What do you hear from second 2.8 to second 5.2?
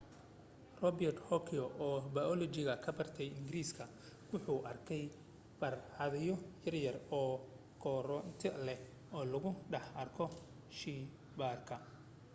ka barta ingiriiska wuxuu arkay